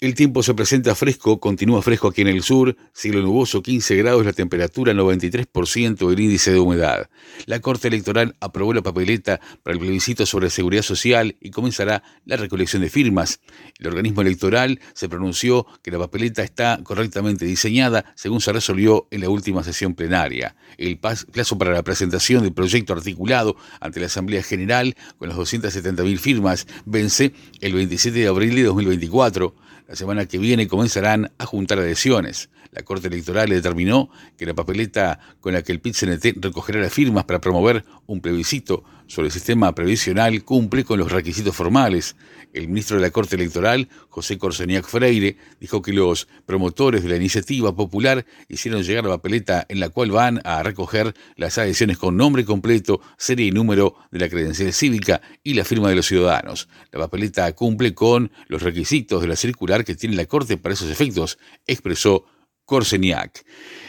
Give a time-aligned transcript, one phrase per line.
[0.00, 4.24] El tiempo se presenta fresco, continúa fresco aquí en el sur, cielo nuboso 15 grados,
[4.24, 7.10] la temperatura 93% el índice de humedad.
[7.46, 12.36] La Corte Electoral aprobó la papeleta para el plebiscito sobre seguridad social y comenzará la
[12.36, 13.40] recolección de firmas.
[13.80, 19.22] El organismo electoral se pronunció que la papeleta está correctamente diseñada según se resolvió en
[19.22, 20.54] la última sesión plenaria.
[20.76, 26.18] El plazo para la presentación del proyecto articulado ante la Asamblea General con las 270.000
[26.18, 29.66] firmas vence el 27 de abril de 2024.
[29.88, 32.50] La semana que viene comenzarán a juntar adhesiones.
[32.70, 37.24] La Corte Electoral determinó que la papeleta con la que el PIT-CNT recogerá las firmas
[37.24, 42.14] para promover un plebiscito sobre el sistema previsional cumple con los requisitos formales.
[42.52, 47.16] El ministro de la Corte Electoral, José Corseniac Freire, dijo que los promotores de la
[47.16, 52.16] iniciativa popular hicieron llegar la papeleta en la cual van a recoger las adhesiones con
[52.16, 56.68] nombre completo, serie y número de la credencial cívica y la firma de los ciudadanos.
[56.92, 60.90] La papeleta cumple con los requisitos de la circular que tiene la Corte para esos
[60.90, 62.26] efectos, expresó
[62.68, 63.46] Corseniac.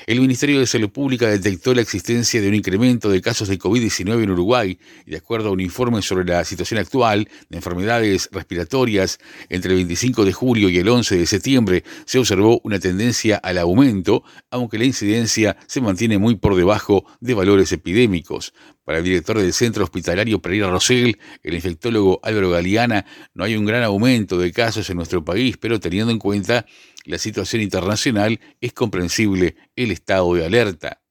[0.08, 4.24] El Ministerio de Salud Pública detectó la existencia de un incremento de casos de COVID-19
[4.24, 9.20] en Uruguay y de acuerdo a un informe sobre la situación actual de enfermedades respiratorias,
[9.50, 13.58] entre el 25 de julio y el 11 de septiembre se observó una tendencia al
[13.58, 18.54] aumento, aunque la incidencia se mantiene muy por debajo de valores epidémicos.
[18.90, 23.64] Para el director del Centro Hospitalario Pereira Rosell, el infectólogo Álvaro Galeana, no hay un
[23.64, 26.66] gran aumento de casos en nuestro país, pero teniendo en cuenta
[27.06, 31.02] la situación internacional, es comprensible el estado de alerta.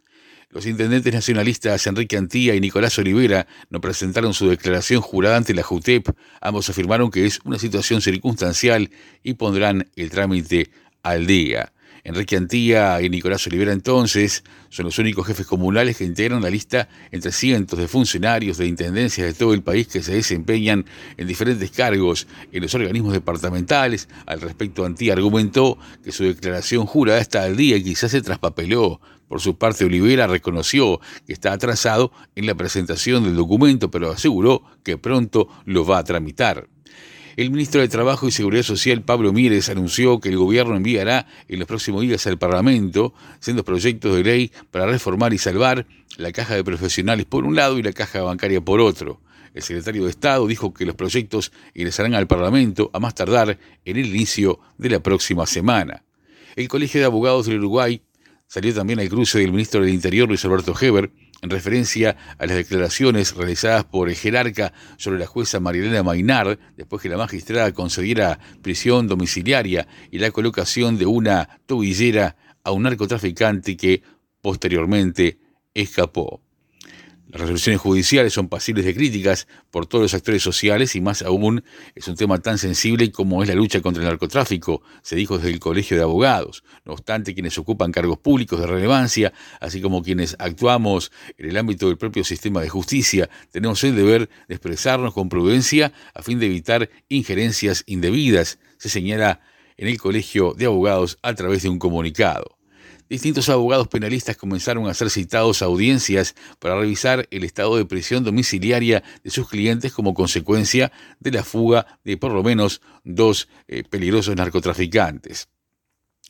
[0.50, 5.62] Los intendentes nacionalistas Enrique Antía y Nicolás Olivera no presentaron su declaración jurada ante la
[5.62, 6.08] JUTEP.
[6.40, 8.90] Ambos afirmaron que es una situación circunstancial
[9.22, 10.72] y pondrán el trámite
[11.04, 11.72] al día.
[12.04, 16.88] Enrique Antía y Nicolás Olivera entonces son los únicos jefes comunales que integran la lista
[17.10, 20.84] entre cientos de funcionarios de intendencias de todo el país que se desempeñan
[21.16, 24.08] en diferentes cargos en los organismos departamentales.
[24.26, 29.00] Al respecto, Antía argumentó que su declaración jurada está al día y quizás se traspapeló.
[29.28, 34.62] Por su parte, Olivera reconoció que está atrasado en la presentación del documento, pero aseguró
[34.82, 36.66] que pronto lo va a tramitar.
[37.38, 41.60] El ministro de Trabajo y Seguridad Social, Pablo Mieres, anunció que el gobierno enviará en
[41.60, 46.56] los próximos días al Parlamento siendo proyectos de ley para reformar y salvar la caja
[46.56, 49.20] de profesionales por un lado y la caja bancaria por otro.
[49.54, 53.96] El secretario de Estado dijo que los proyectos ingresarán al Parlamento a más tardar en
[53.96, 56.02] el inicio de la próxima semana.
[56.56, 58.02] El Colegio de Abogados del Uruguay
[58.48, 61.12] salió también al cruce del ministro del Interior, Luis Alberto Heber,
[61.42, 67.02] en referencia a las declaraciones realizadas por el jerarca sobre la jueza Marilena Mainar, después
[67.02, 73.76] que la magistrada concediera prisión domiciliaria y la colocación de una tobillera a un narcotraficante
[73.76, 74.02] que
[74.40, 75.38] posteriormente
[75.74, 76.47] escapó.
[77.30, 81.62] Las resoluciones judiciales son pasibles de críticas por todos los actores sociales y más aún
[81.94, 85.50] es un tema tan sensible como es la lucha contra el narcotráfico, se dijo desde
[85.50, 86.64] el Colegio de Abogados.
[86.86, 91.88] No obstante, quienes ocupan cargos públicos de relevancia, así como quienes actuamos en el ámbito
[91.88, 96.46] del propio sistema de justicia, tenemos el deber de expresarnos con prudencia a fin de
[96.46, 99.42] evitar injerencias indebidas, se señala
[99.76, 102.57] en el Colegio de Abogados a través de un comunicado.
[103.08, 108.22] Distintos abogados penalistas comenzaron a ser citados a audiencias para revisar el estado de prisión
[108.22, 113.82] domiciliaria de sus clientes como consecuencia de la fuga de por lo menos dos eh,
[113.88, 115.48] peligrosos narcotraficantes.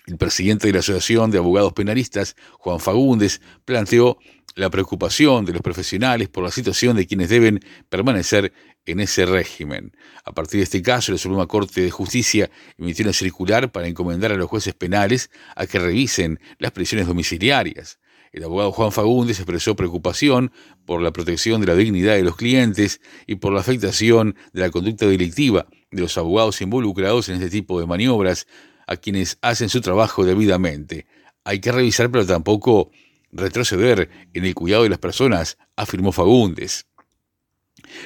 [0.09, 4.17] El presidente de la Asociación de Abogados Penalistas, Juan Fagundes, planteó
[4.55, 7.61] la preocupación de los profesionales por la situación de quienes deben
[7.91, 8.55] permanecer
[8.87, 9.93] en ese régimen.
[10.25, 14.33] A partir de este caso, la Suprema Corte de Justicia emitió una circular para encomendar
[14.33, 17.99] a los jueces penales a que revisen las prisiones domiciliarias.
[18.33, 20.53] El abogado Juan Fagundes expresó preocupación
[20.87, 24.71] por la protección de la dignidad de los clientes y por la afectación de la
[24.71, 28.47] conducta delictiva de los abogados involucrados en este tipo de maniobras,
[28.89, 31.07] a quienes hacen su trabajo debidamente.
[31.45, 32.91] Hay que revisar, pero tampoco
[33.31, 36.87] retroceder en el cuidado de las personas, afirmó Fagundes.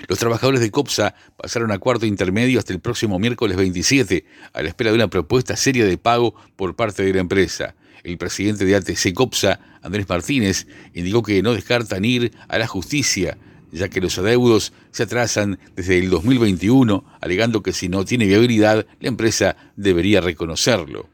[0.08, 4.68] Los trabajadores de COPSA pasaron a cuarto intermedio hasta el próximo miércoles 27, a la
[4.68, 7.74] espera de una propuesta seria de pago por parte de la empresa.
[8.02, 13.38] El presidente de ATC COPSA, Andrés Martínez, indicó que no descartan ir a la justicia,
[13.72, 18.86] ya que los adeudos se atrasan desde el 2021, alegando que si no tiene viabilidad,
[19.00, 21.08] la empresa debería reconocerlo.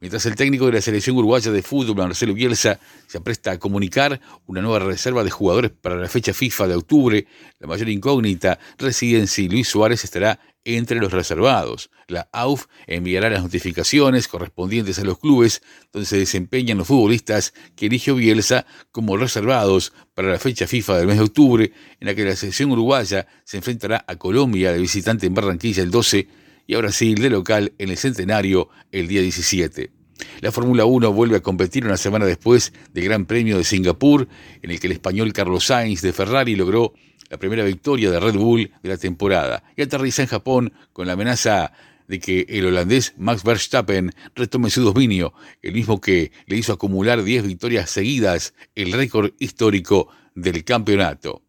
[0.00, 2.78] Mientras el técnico de la selección uruguaya de fútbol, Marcelo Bielsa,
[3.08, 7.26] se apresta a comunicar una nueva reserva de jugadores para la fecha FIFA de octubre,
[7.58, 10.38] la mayor incógnita reside en si Luis Suárez estará
[10.76, 11.90] entre los reservados.
[12.08, 15.62] La AUF enviará las notificaciones correspondientes a los clubes
[15.92, 21.06] donde se desempeñan los futbolistas que eligió Bielsa como reservados para la fecha FIFA del
[21.06, 25.26] mes de octubre, en la que la selección uruguaya se enfrentará a Colombia de visitante
[25.26, 26.28] en Barranquilla el 12
[26.66, 29.97] y a Brasil de local en el Centenario el día 17.
[30.40, 34.28] La Fórmula 1 vuelve a competir una semana después del Gran Premio de Singapur,
[34.62, 36.94] en el que el español Carlos Sainz de Ferrari logró
[37.30, 41.12] la primera victoria de Red Bull de la temporada y aterriza en Japón con la
[41.14, 41.72] amenaza
[42.06, 47.22] de que el holandés Max Verstappen retome su dominio, el mismo que le hizo acumular
[47.22, 51.42] 10 victorias seguidas, el récord histórico del campeonato.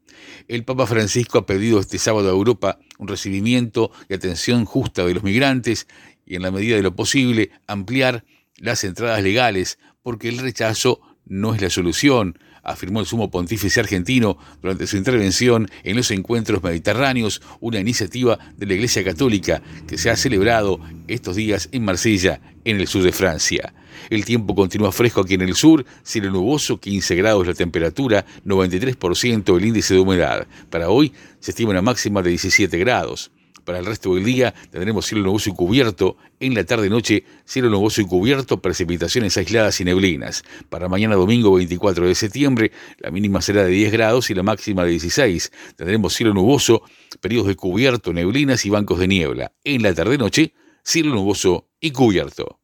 [0.49, 5.13] El Papa Francisco ha pedido este sábado a Europa un recibimiento y atención justa de
[5.13, 5.87] los migrantes
[6.25, 8.25] y en la medida de lo posible ampliar
[8.59, 14.37] las entradas legales, porque el rechazo no es la solución, afirmó el sumo pontífice argentino
[14.61, 20.09] durante su intervención en los encuentros mediterráneos, una iniciativa de la Iglesia Católica que se
[20.09, 23.73] ha celebrado estos días en Marsella, en el sur de Francia.
[24.09, 29.57] El tiempo continúa fresco aquí en el sur, cielo nuboso, 15 grados la temperatura, 93%
[29.57, 30.47] el índice de humedad.
[30.69, 33.31] Para hoy se estima una máxima de 17 grados.
[33.69, 36.17] Para el resto del día tendremos cielo nuboso y cubierto.
[36.39, 40.43] En la tarde-noche, cielo nuboso y cubierto, precipitaciones aisladas y neblinas.
[40.69, 44.83] Para mañana domingo 24 de septiembre, la mínima será de 10 grados y la máxima
[44.85, 45.51] de 16.
[45.75, 46.81] Tendremos cielo nuboso,
[47.21, 49.51] periodos de cubierto, neblinas y bancos de niebla.
[49.63, 52.59] En la tarde-noche, cielo nuboso y cubierto.